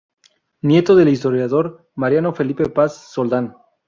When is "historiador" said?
1.09-1.91